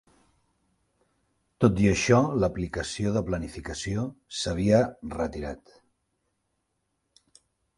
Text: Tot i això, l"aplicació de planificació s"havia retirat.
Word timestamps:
Tot 1.65 1.81
i 1.83 1.89
això, 1.91 2.21
l"aplicació 2.39 3.11
de 3.17 3.23
planificació 3.27 4.07
s"havia 4.39 4.81
retirat. 5.19 5.77